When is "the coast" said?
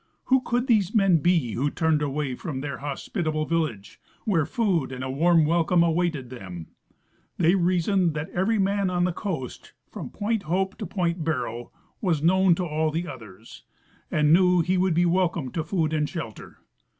9.03-9.73